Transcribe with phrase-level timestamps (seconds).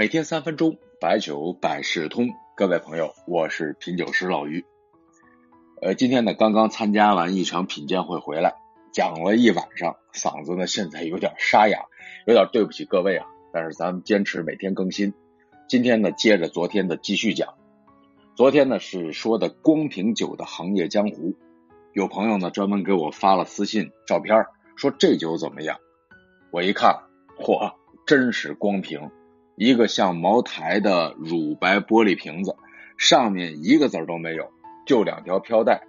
[0.00, 2.30] 每天三分钟，白酒百事通。
[2.56, 4.64] 各位朋友，我是品酒师老于。
[5.82, 8.54] 呃，今天呢，刚刚参加完一场品鉴会回来，
[8.94, 11.84] 讲了一晚上，嗓子呢现在有点沙哑，
[12.26, 13.26] 有点对不起各位啊。
[13.52, 15.12] 但是咱们坚持每天更新。
[15.68, 17.52] 今天呢，接着昨天的继续讲。
[18.34, 21.36] 昨天呢是说的光瓶酒的行业江湖，
[21.92, 24.46] 有朋友呢专门给我发了私信照片，
[24.76, 25.78] 说这酒怎么样？
[26.50, 27.02] 我一看，
[27.38, 27.74] 嚯，
[28.06, 29.10] 真是光瓶，
[29.60, 32.56] 一个像茅台的乳白玻璃瓶子，
[32.96, 34.50] 上面一个字都没有，
[34.86, 35.82] 就两条飘带，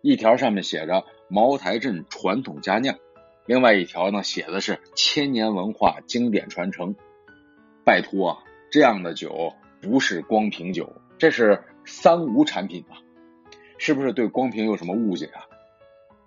[0.00, 2.96] 一条上面写着茅台镇传统佳酿，
[3.44, 6.94] 另外一条呢写的是千年文化经典传承。
[7.84, 8.38] 拜托啊，
[8.70, 9.52] 这样的酒
[9.82, 12.96] 不是光瓶酒，这是三无产品啊，
[13.76, 15.44] 是不是对光瓶有什么误解啊？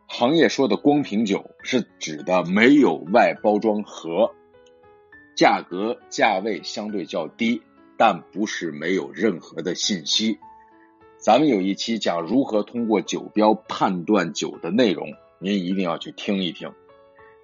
[0.05, 4.35] 行业说的光瓶酒是指的没有外包装盒，
[5.35, 7.61] 价格价位相对较低，
[7.97, 10.39] 但不是没有任何的信息。
[11.17, 16.71] 咱们有一期讲如何通过酒标判断酒的内容，您一定要去听一听。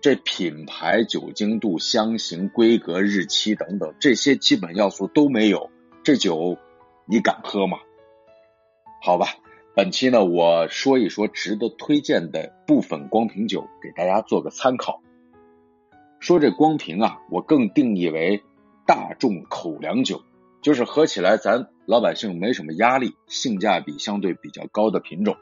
[0.02, 5.70] 这品牌、酒精度、香型、规格、日期等等这些基本要素都没有，
[6.04, 6.58] 这酒
[7.06, 7.78] 你敢喝吗？
[9.02, 9.28] 好吧。
[9.74, 15.02] 本期呢，我说一说值得推荐的部分光瓶酒，给大家做个参考。
[16.22, 18.44] 说这光瓶啊，我更定义为
[18.86, 20.22] 大众口粮酒，
[20.62, 25.36] 就是喝起来咱老百姓没什么压力，性价比相对比较高的品种。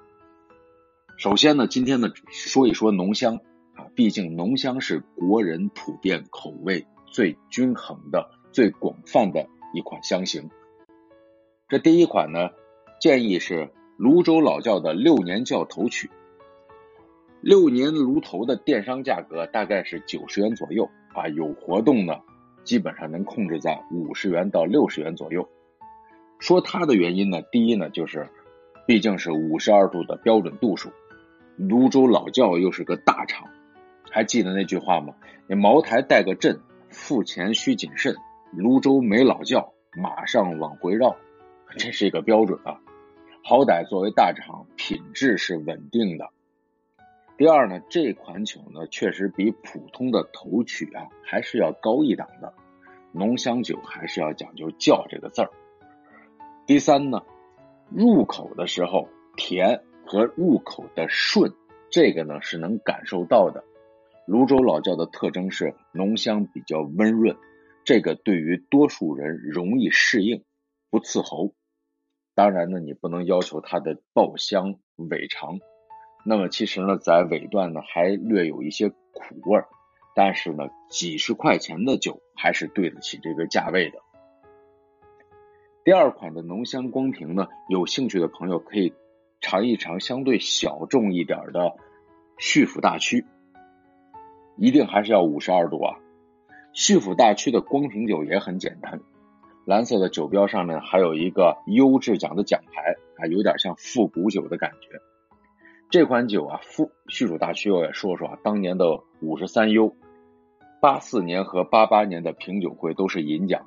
[1.17, 3.36] 首先呢，今天呢说一说浓香
[3.75, 10.49] 啊，毕竟浓香是国人普遍口味最均衡的、最广泛的一款香型。
[11.67, 12.49] 这第一款呢，
[12.99, 13.69] 建议是。
[14.02, 16.09] 泸州老窖的六年窖头曲，
[17.42, 22.20] 六年炉头的电商价格大概是九十元左右啊，有活动呢，
[22.66, 25.48] 基本上能控制在五十元到六十元左右。
[26.39, 28.28] 说它的原因呢，第一呢就是，
[28.86, 30.92] 毕竟是五十二度的标准度数，
[31.55, 33.48] 泸州老窖又是个大厂，
[34.11, 35.14] 还记得那句话吗？
[35.48, 38.16] 你茅台带个阵，付钱需谨慎，
[38.52, 41.16] 泸州没老窖，马上往回绕，
[41.78, 42.82] 这是一个标准啊。
[43.44, 46.30] 好歹作为大厂，品质是稳定的。
[47.39, 52.54] 第二呢，这款酒呢确实比普通的头曲啊还是要高一档的，
[53.14, 55.52] 浓香酒还是要讲究“窖”这个字儿。
[56.67, 57.22] 第三呢，
[57.89, 59.08] 入口的时候
[59.38, 61.54] 甜和入口的顺，
[61.89, 63.64] 这个呢是能感受到的。
[64.28, 67.38] 泸州老窖的特征是浓香比较温润，
[67.86, 70.44] 这个对于多数人容易适应，
[70.89, 71.54] 不刺喉。
[72.36, 75.60] 当然呢，你不能要求它的爆香尾长。
[76.23, 78.95] 那么其实呢，在尾段呢还略有一些苦
[79.45, 79.67] 味儿，
[80.15, 83.99] 但是呢，几十块钱的酒还是对得起这个价位的。
[85.83, 88.93] 第二款的浓香光瓶呢，有兴趣的朋友可以
[89.39, 91.75] 尝一尝相对小众一点的
[92.37, 93.25] 旭府大曲，
[94.57, 95.97] 一定还是要五十二度啊。
[96.73, 98.99] 旭府大曲的光瓶酒也很简单。
[99.65, 104.99] 蓝色的酒标上面还有一个优质奖的奖牌啊，有点像复古酒的感觉。
[105.92, 109.95] 这款酒啊，复叙述大区我也说说啊，当年的五十三优，
[110.80, 113.66] 八四年和八八年的品酒会都是银奖。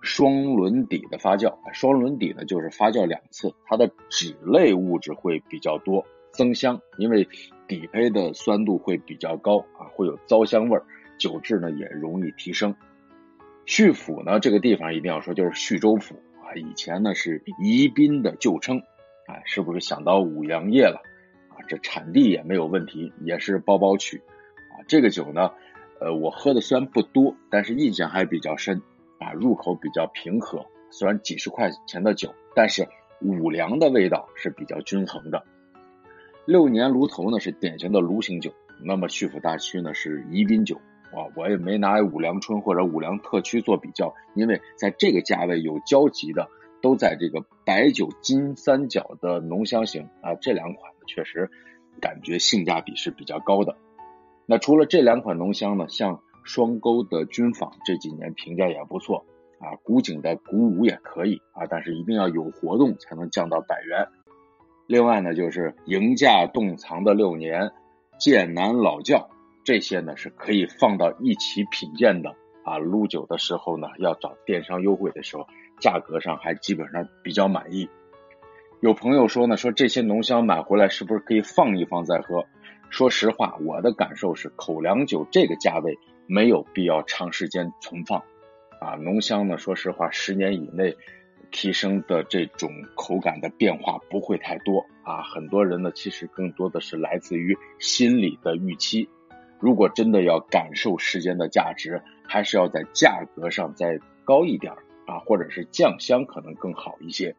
[0.00, 7.28] 双轮底的发酵，双轮底呢就是发酵两次，它的脂类物质会比较多，增香，因为
[7.68, 10.84] 底胚的酸度会比较高啊，会有糟香味儿，
[11.16, 12.74] 酒质呢也容易提升。
[13.66, 16.50] 叙府呢，这个地方一定要说，就是叙州府啊。
[16.56, 18.78] 以前呢是宜宾的旧称，
[19.28, 21.00] 啊，是不是想到五粮液了？
[21.68, 24.22] 这产地也没有问题，也是包包曲
[24.70, 24.84] 啊。
[24.88, 25.50] 这个酒呢，
[26.00, 28.82] 呃，我喝的虽然不多，但是印象还比较深
[29.18, 29.32] 啊。
[29.32, 32.86] 入口比较平和，虽然几十块钱的酒，但是
[33.20, 35.44] 五粮的味道是比较均衡的。
[36.44, 38.52] 六年炉头呢是典型的炉型酒，
[38.84, 40.80] 那么叙府大曲呢是宜宾酒。
[41.12, 46.48] 啊，我也没拿五粮春或者五粮特区做比较，因为在这个价位有交集的，
[46.82, 51.50] 都在这个白酒金三角的浓香型啊，这两款确实
[52.00, 53.76] 感觉性价比是比较高的。
[54.44, 59.24] 那除了这两款浓香呢，像双沟的君坊这几年评价也不错
[59.60, 64.08] 啊，古井的古五也可以啊，但是一定要有活动才能降到百元。
[64.88, 67.70] 另外呢，就是迎驾洞藏的六年
[68.18, 69.30] 剑南老窖。
[69.64, 75.46] 这些呢是可以放到一起品鉴的啊，撸酒的时候呢，要找电商优惠的时候，
[75.80, 77.88] 价格上还基本上比较满意。
[78.80, 82.44] 有朋友说呢，说这些浓香买回来是不是可以放一放再喝？
[82.90, 88.22] 说实话，我的感受是口粮酒这个价位没有必要长时间存放
[88.80, 90.96] 啊，浓香呢，说实话，十年以内
[91.50, 95.22] 提升的这种口感的变化不会太多啊。
[95.22, 99.08] 很多人呢，其实更多的是来自于心理的预期。
[99.62, 104.72] 如果真的要感受时间的价值，还是要在价格上再高一点
[105.06, 107.36] 啊，或者是酱香可能更好一些。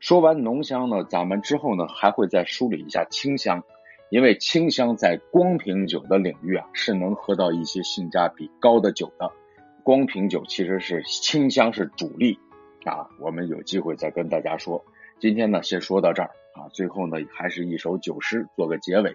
[0.00, 3.62] 说完浓香呢，咱们之后呢还会再梳理一下清香，
[4.10, 9.30] 因为清香在光瓶酒的领域啊是能喝到一些性价比高的酒的。
[9.84, 12.40] 光瓶酒其实是清香是主力
[12.84, 14.84] 啊，我们有机会再跟大家说。
[15.20, 19.14] 今天呢先说到这儿啊，最后呢还是一首酒诗做个结尾：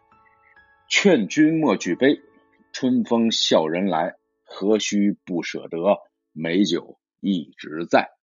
[0.88, 2.22] 劝君莫举杯。
[2.80, 4.14] 春风笑人来，
[4.44, 5.98] 何须不舍得？
[6.32, 8.17] 美酒一直在。